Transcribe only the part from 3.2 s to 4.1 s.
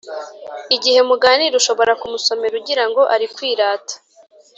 kwirata